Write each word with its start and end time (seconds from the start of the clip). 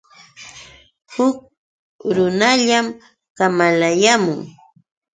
Huk 1.13 1.37
runallam 2.15 2.85
kamalayaamun. 3.37 4.39